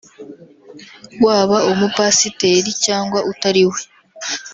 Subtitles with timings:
[1.25, 3.81] waba umupasiteri cyangwa utari we